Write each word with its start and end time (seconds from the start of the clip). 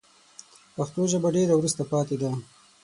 پښتو 0.75 1.01
ژبه 1.11 1.29
ډېره 1.35 1.53
وروسته 1.55 1.81
پاته 1.91 2.15
ده 2.21 2.31